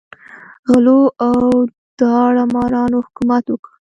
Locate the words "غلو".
0.69-1.01